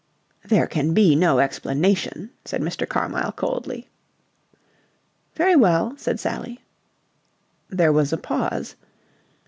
[0.43, 2.89] "There can be no explanation," said Mr.
[2.89, 3.87] Carmyle coldly.
[5.35, 6.59] "Very well," said Sally.
[7.69, 8.73] There was a pause.